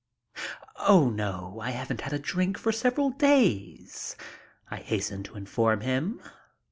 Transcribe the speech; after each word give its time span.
"Oh 0.79 1.11
no. 1.11 1.59
I 1.61 1.69
haven't 1.69 2.01
had 2.01 2.11
a 2.11 2.17
drink 2.17 2.57
for 2.57 2.71
several 2.71 3.11
days," 3.11 4.15
I 4.71 4.77
hasten 4.77 5.21
to 5.25 5.35
inform 5.35 5.81
him. 5.81 6.19